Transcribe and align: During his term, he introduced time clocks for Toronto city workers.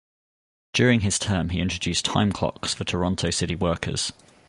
During 0.73 1.01
his 1.01 1.19
term, 1.19 1.49
he 1.49 1.59
introduced 1.59 2.05
time 2.05 2.31
clocks 2.31 2.73
for 2.73 2.83
Toronto 2.83 3.29
city 3.29 3.53
workers. 3.53 4.11